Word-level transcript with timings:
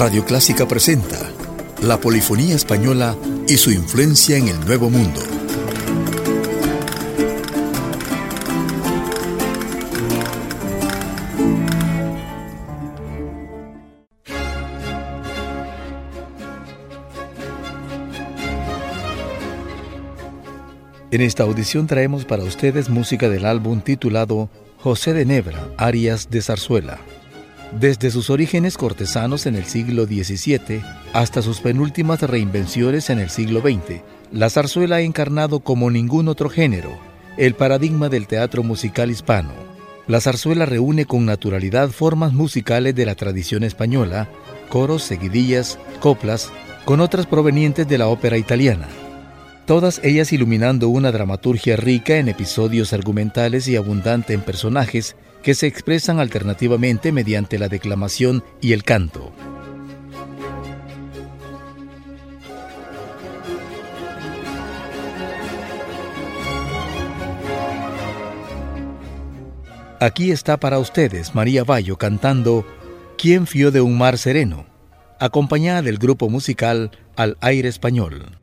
Radio 0.00 0.24
Clásica 0.24 0.66
presenta 0.66 1.18
la 1.82 2.00
polifonía 2.00 2.54
española 2.54 3.14
y 3.46 3.58
su 3.58 3.70
influencia 3.70 4.38
en 4.38 4.48
el 4.48 4.58
Nuevo 4.64 4.88
Mundo. 4.88 5.20
En 21.10 21.20
esta 21.20 21.42
audición 21.42 21.86
traemos 21.86 22.24
para 22.24 22.42
ustedes 22.44 22.88
música 22.88 23.28
del 23.28 23.44
álbum 23.44 23.82
titulado 23.82 24.48
José 24.78 25.12
de 25.12 25.26
Nebra, 25.26 25.68
Arias 25.76 26.30
de 26.30 26.40
Zarzuela. 26.40 27.00
Desde 27.78 28.10
sus 28.10 28.30
orígenes 28.30 28.76
cortesanos 28.76 29.46
en 29.46 29.54
el 29.54 29.64
siglo 29.64 30.04
XVII 30.04 30.82
hasta 31.12 31.40
sus 31.40 31.60
penúltimas 31.60 32.20
reinvenciones 32.22 33.10
en 33.10 33.20
el 33.20 33.30
siglo 33.30 33.60
XX, 33.60 34.02
la 34.32 34.50
zarzuela 34.50 34.96
ha 34.96 35.00
encarnado 35.00 35.60
como 35.60 35.90
ningún 35.90 36.28
otro 36.28 36.50
género 36.50 36.98
el 37.36 37.54
paradigma 37.54 38.08
del 38.08 38.26
teatro 38.26 38.62
musical 38.62 39.10
hispano. 39.10 39.52
La 40.08 40.20
zarzuela 40.20 40.66
reúne 40.66 41.04
con 41.04 41.24
naturalidad 41.24 41.90
formas 41.90 42.32
musicales 42.32 42.94
de 42.96 43.06
la 43.06 43.14
tradición 43.14 43.62
española, 43.62 44.28
coros, 44.68 45.04
seguidillas, 45.04 45.78
coplas, 46.00 46.50
con 46.84 47.00
otras 47.00 47.26
provenientes 47.26 47.86
de 47.86 47.98
la 47.98 48.08
ópera 48.08 48.36
italiana 48.36 48.88
todas 49.70 50.00
ellas 50.02 50.32
iluminando 50.32 50.88
una 50.88 51.12
dramaturgia 51.12 51.76
rica 51.76 52.16
en 52.16 52.28
episodios 52.28 52.92
argumentales 52.92 53.68
y 53.68 53.76
abundante 53.76 54.32
en 54.32 54.40
personajes 54.40 55.14
que 55.42 55.54
se 55.54 55.66
expresan 55.66 56.20
alternativamente 56.20 57.12
mediante 57.12 57.58
la 57.58 57.68
declamación 57.68 58.44
y 58.60 58.72
el 58.72 58.84
canto. 58.84 59.32
Aquí 70.00 70.32
está 70.32 70.58
para 70.58 70.78
ustedes 70.78 71.34
María 71.34 71.62
Bayo 71.62 71.98
cantando 71.98 72.64
¿Quién 73.18 73.46
fió 73.46 73.70
de 73.70 73.82
un 73.82 73.98
mar 73.98 74.16
sereno? 74.16 74.64
acompañada 75.20 75.82
del 75.82 75.98
grupo 75.98 76.30
musical 76.30 76.90
Al 77.14 77.36
Aire 77.42 77.68
Español. 77.68 78.39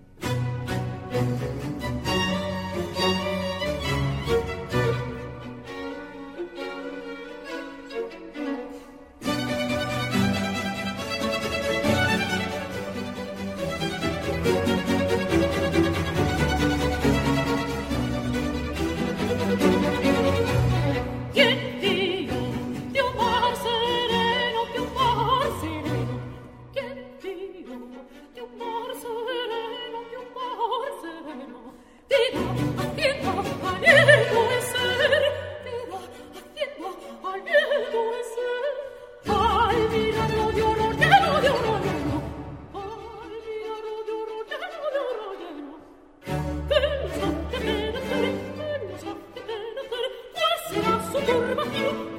turbación 51.26 52.17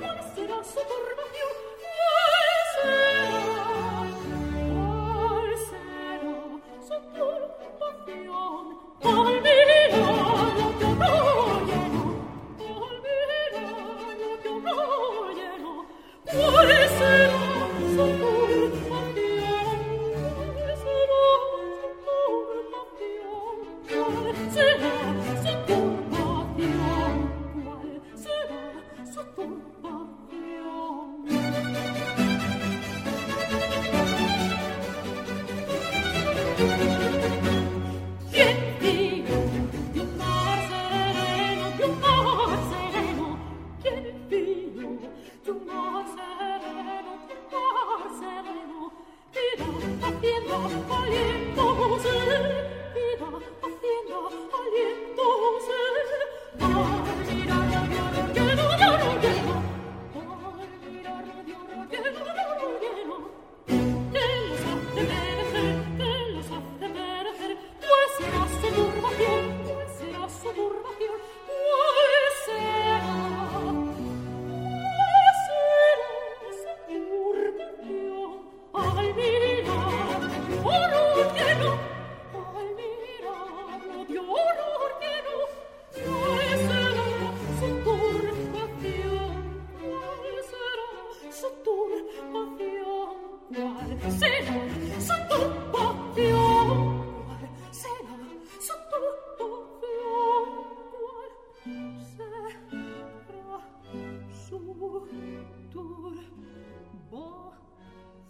bo 107.10 107.10
Boh, 107.10 107.52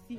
si 0.06 0.18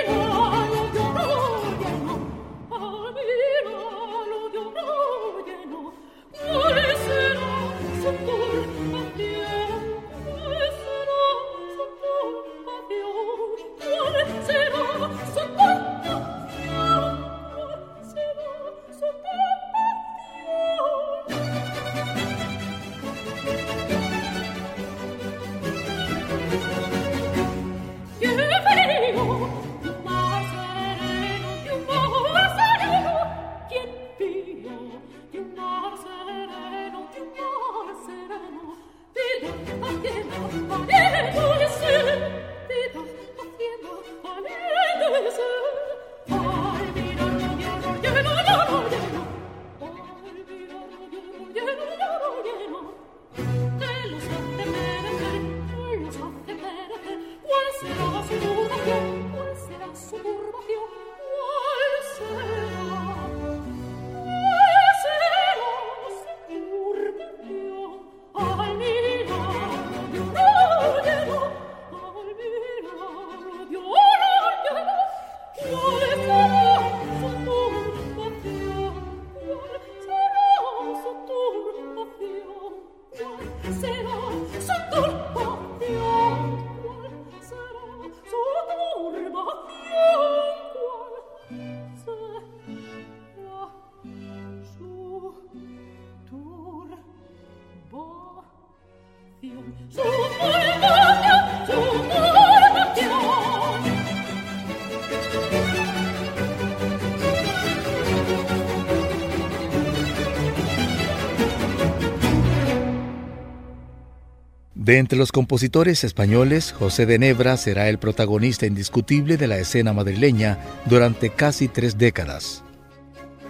Entre 114.97 115.17
los 115.17 115.31
compositores 115.31 116.03
españoles, 116.03 116.73
José 116.77 117.05
de 117.05 117.17
Nebra 117.17 117.55
será 117.55 117.87
el 117.87 117.97
protagonista 117.97 118.65
indiscutible 118.65 119.37
de 119.37 119.47
la 119.47 119.57
escena 119.57 119.93
madrileña 119.93 120.59
durante 120.85 121.29
casi 121.29 121.69
tres 121.69 121.97
décadas. 121.97 122.61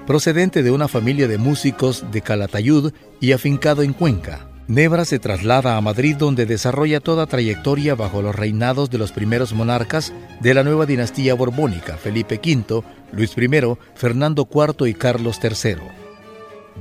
Procedente 0.05 0.61
de 0.61 0.69
una 0.69 0.87
familia 0.87 1.27
de 1.27 1.39
músicos 1.39 2.05
de 2.11 2.21
Calatayud 2.21 2.93
y 3.19 3.31
afincado 3.31 3.81
en 3.81 3.93
Cuenca, 3.93 4.47
Nebra 4.67 5.03
se 5.03 5.17
traslada 5.17 5.77
a 5.77 5.81
Madrid 5.81 6.15
donde 6.15 6.45
desarrolla 6.45 6.99
toda 6.99 7.25
trayectoria 7.25 7.95
bajo 7.95 8.21
los 8.21 8.35
reinados 8.35 8.91
de 8.91 8.99
los 8.99 9.11
primeros 9.11 9.51
monarcas 9.53 10.13
de 10.41 10.53
la 10.53 10.63
nueva 10.63 10.85
dinastía 10.85 11.33
borbónica, 11.33 11.97
Felipe 11.97 12.35
V, 12.35 12.83
Luis 13.13 13.35
I, 13.35 13.77
Fernando 13.95 14.47
IV 14.49 14.87
y 14.87 14.93
Carlos 14.93 15.39
III. 15.41 15.77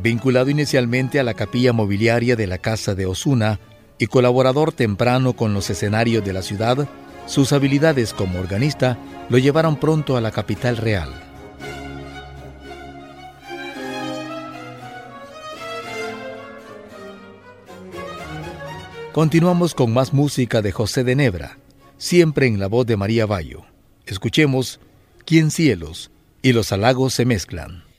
Vinculado 0.02 0.50
inicialmente 0.50 1.18
a 1.18 1.24
la 1.24 1.32
capilla 1.32 1.72
mobiliaria 1.72 2.36
de 2.36 2.46
la 2.46 2.58
Casa 2.58 2.94
de 2.94 3.06
Osuna, 3.06 3.58
y 4.00 4.06
colaborador 4.06 4.72
temprano 4.72 5.34
con 5.34 5.52
los 5.52 5.68
escenarios 5.68 6.24
de 6.24 6.32
la 6.32 6.40
ciudad, 6.40 6.88
sus 7.26 7.52
habilidades 7.52 8.14
como 8.14 8.40
organista 8.40 8.98
lo 9.28 9.36
llevaron 9.36 9.76
pronto 9.76 10.16
a 10.16 10.22
la 10.22 10.30
capital 10.30 10.78
real. 10.78 11.12
Continuamos 19.12 19.74
con 19.74 19.92
más 19.92 20.14
música 20.14 20.62
de 20.62 20.72
José 20.72 21.04
de 21.04 21.14
Nebra, 21.14 21.58
siempre 21.98 22.46
en 22.46 22.58
la 22.58 22.68
voz 22.68 22.86
de 22.86 22.96
María 22.96 23.26
Bayo. 23.26 23.64
Escuchemos 24.06 24.80
Quien 25.26 25.50
cielos 25.50 26.10
y 26.40 26.54
los 26.54 26.72
halagos 26.72 27.12
se 27.12 27.26
mezclan. 27.26 27.89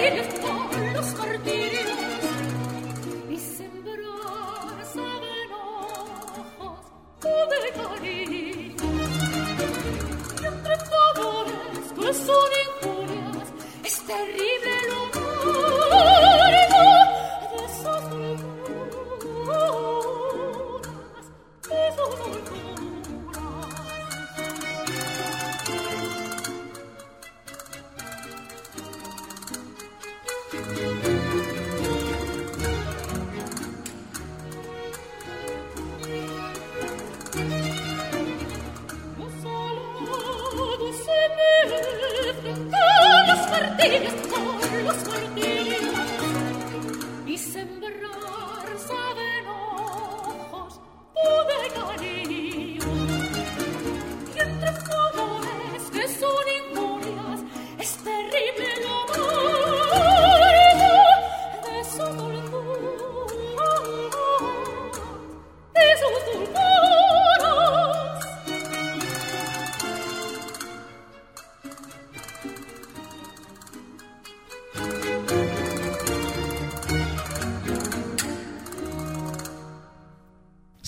Just... 0.16 0.39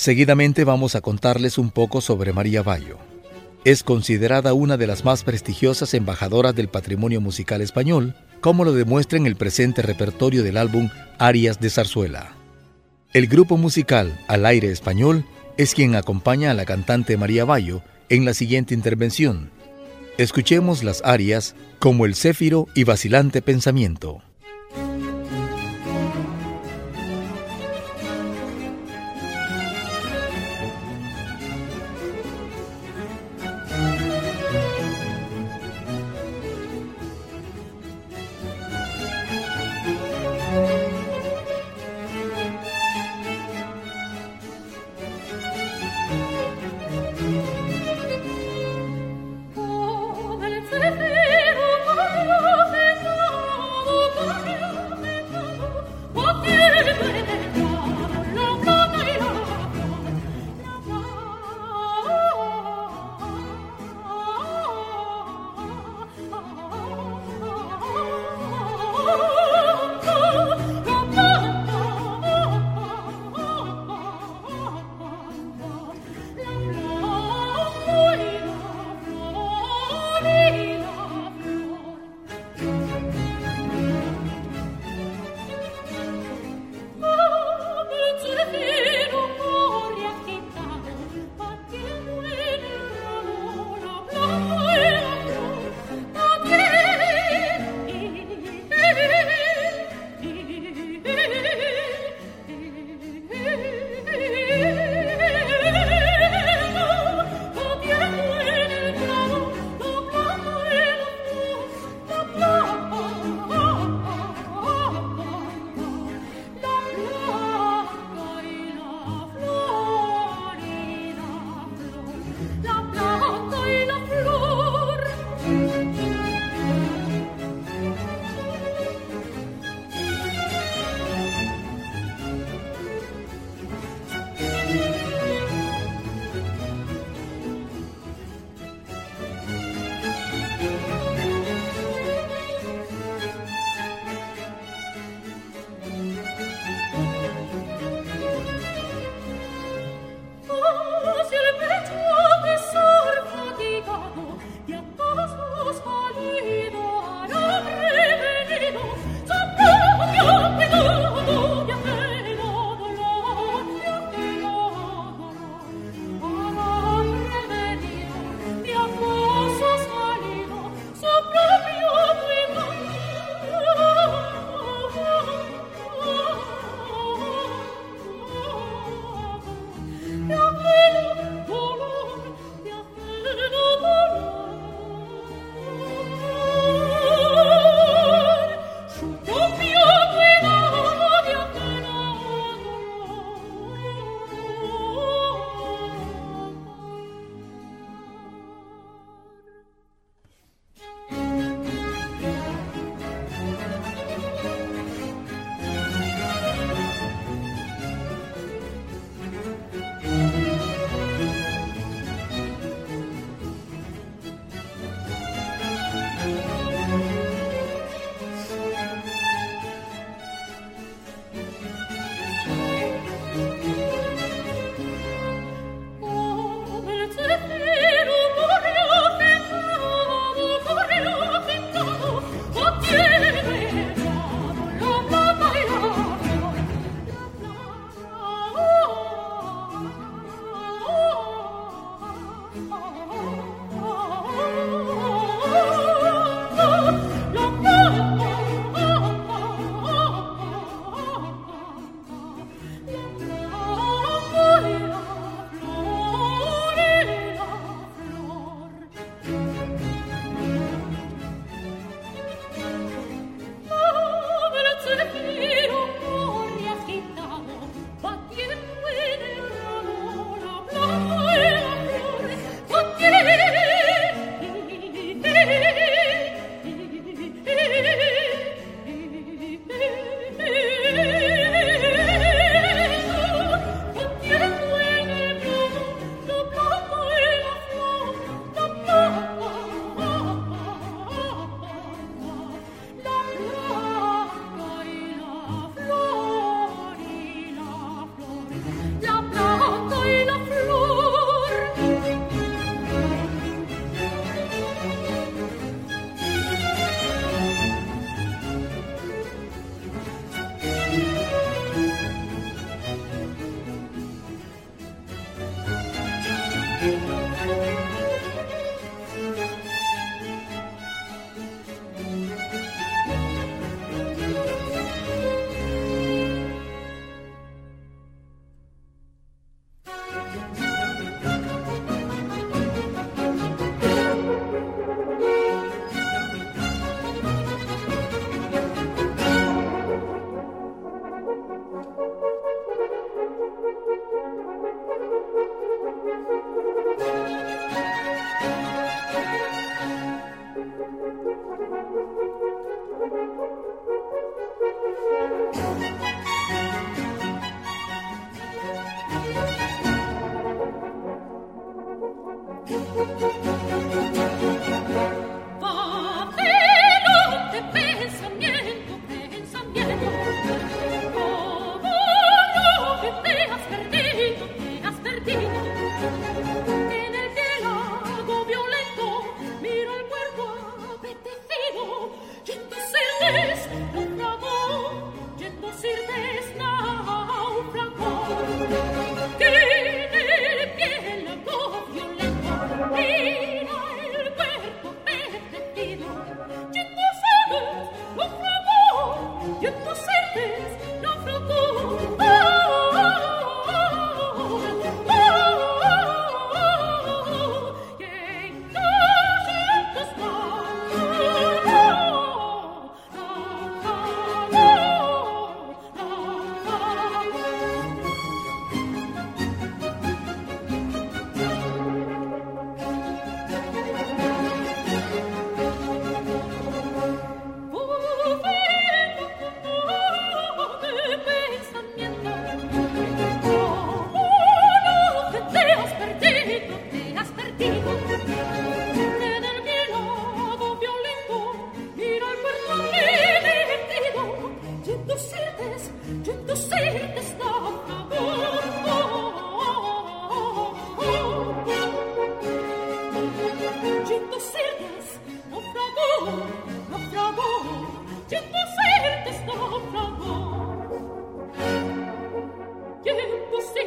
Seguidamente 0.02 0.64
vamos 0.64 0.97
a 0.97 1.00
contarles 1.00 1.59
un 1.59 1.71
poco 1.71 2.00
sobre 2.00 2.32
María 2.32 2.64
Bayo. 2.64 2.99
Es 3.64 3.85
considerada 3.85 4.52
una 4.52 4.76
de 4.76 4.88
las 4.88 5.04
más 5.04 5.23
prestigiosas 5.23 5.94
embajadoras 5.94 6.56
del 6.56 6.66
patrimonio 6.66 7.21
musical 7.21 7.61
español, 7.61 8.16
como 8.40 8.64
lo 8.64 8.73
demuestra 8.73 9.16
en 9.16 9.26
el 9.26 9.37
presente 9.37 9.80
repertorio 9.80 10.42
del 10.42 10.56
álbum 10.56 10.90
Arias 11.21 11.61
de 11.61 11.71
Zarzuela. 11.71 12.35
El 13.12 13.28
grupo 13.28 13.56
musical 13.56 14.18
Al 14.26 14.44
Aire 14.44 14.73
Español 14.73 15.25
es 15.56 15.73
quien 15.73 15.94
acompaña 15.94 16.50
a 16.50 16.54
la 16.54 16.64
cantante 16.64 17.16
María 17.16 17.44
Bayo 17.44 17.80
en 18.09 18.25
la 18.25 18.35
siguiente 18.35 18.75
intervención. 18.75 19.50
Escuchemos 20.18 20.82
las 20.82 21.00
arias 21.04 21.54
como 21.78 22.06
el 22.06 22.16
céfiro 22.16 22.66
y 22.75 22.82
vacilante 22.82 23.40
pensamiento. 23.40 24.21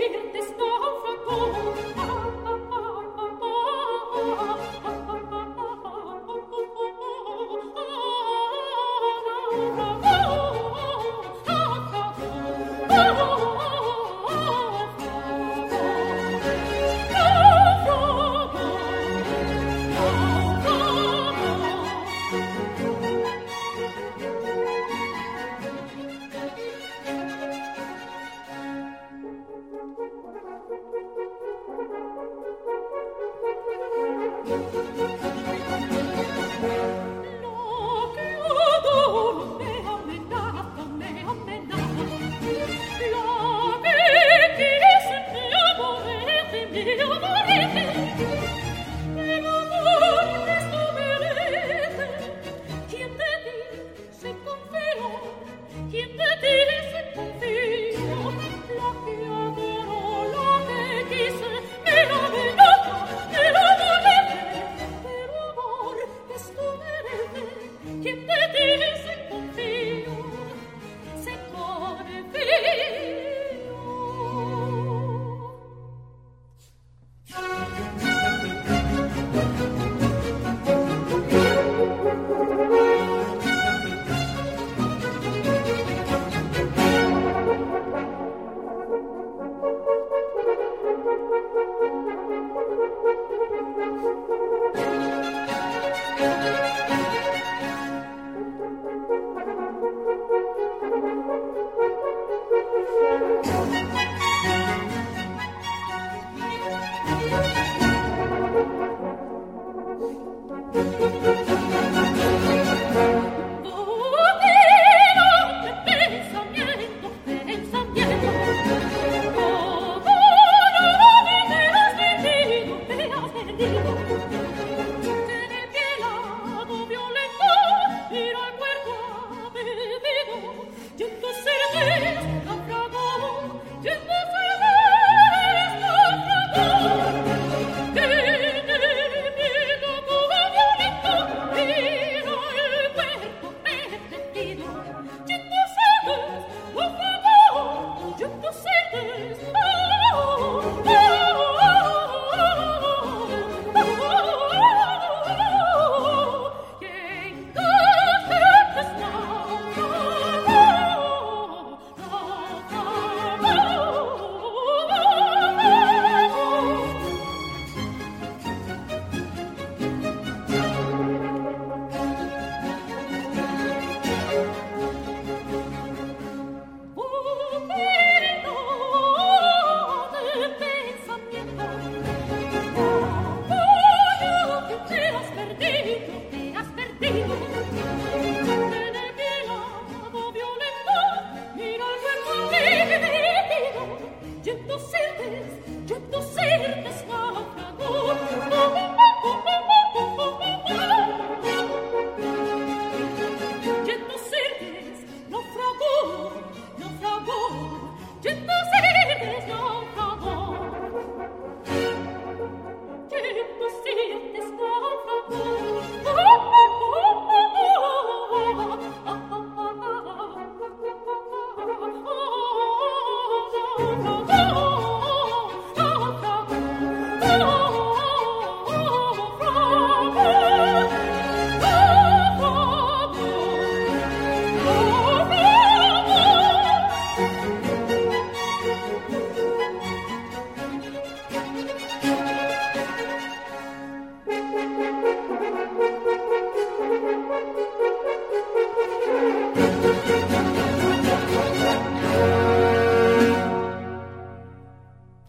This 0.06 0.52
grande 0.52 0.75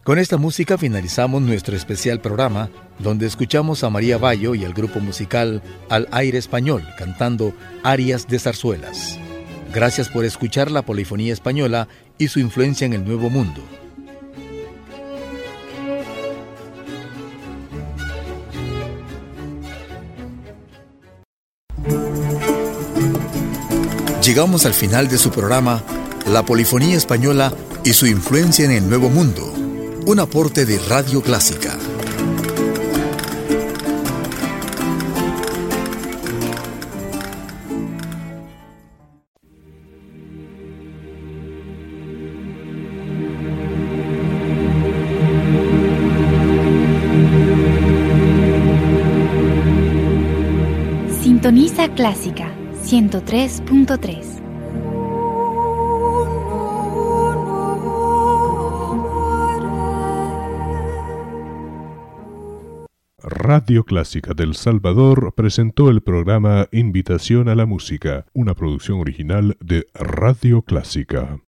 Con 0.07 0.19
esta 0.19 0.37
música 0.37 0.77
finalizamos 0.77 1.41
nuestro 1.41 1.75
especial 1.75 2.21
programa, 2.21 2.69
donde 2.97 3.25
escuchamos 3.25 3.83
a 3.83 3.89
María 3.89 4.17
Bayo 4.17 4.55
y 4.55 4.63
al 4.63 4.71
grupo 4.71 5.01
musical 5.01 5.61
Al 5.89 6.07
Aire 6.11 6.37
Español 6.37 6.81
cantando 6.97 7.53
arias 7.83 8.25
de 8.25 8.39
zarzuelas. 8.39 9.19
Gracias 9.73 10.07
por 10.07 10.23
escuchar 10.23 10.71
la 10.71 10.83
polifonía 10.83 11.33
española 11.33 11.89
y 12.17 12.29
su 12.29 12.39
influencia 12.39 12.85
en 12.85 12.93
el 12.93 13.03
Nuevo 13.03 13.29
Mundo. 13.29 13.61
Llegamos 24.23 24.65
al 24.65 24.73
final 24.73 25.09
de 25.09 25.17
su 25.17 25.31
programa, 25.31 25.83
La 26.31 26.45
Polifonía 26.45 26.95
Española 26.95 27.51
y 27.83 27.91
su 27.91 28.07
influencia 28.07 28.63
en 28.63 28.71
el 28.71 28.87
Nuevo 28.87 29.09
Mundo, 29.09 29.56
un 30.07 30.19
aporte 30.19 30.65
de 30.65 30.79
Radio 30.79 31.21
Clásica. 31.21 31.77
Sintoniza 51.21 51.89
Clásica 51.89 52.49
103.3. 52.85 54.16
Radio 63.57 63.83
Clásica 63.85 64.35
del 64.35 64.53
Salvador 64.53 65.33
presentó 65.35 65.89
el 65.89 66.01
programa 66.01 66.67
Invitación 66.71 67.49
a 67.49 67.55
la 67.55 67.65
Música, 67.65 68.27
una 68.33 68.53
producción 68.53 68.99
original 68.99 69.57
de 69.59 69.87
Radio 69.95 70.61
Clásica. 70.61 71.39